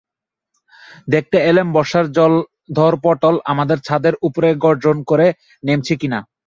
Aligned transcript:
দেখতে 1.07 1.37
এলেম 1.49 1.67
বর্ষার 1.75 2.05
জলধরপটল 2.17 3.35
আমাদের 3.51 3.77
ছাদের 3.87 4.15
উপরে 4.27 4.49
গর্জন 4.63 4.97
করতে 5.09 5.27
নেমেছে 5.63 5.93
কি 6.01 6.07
না। 6.13 6.19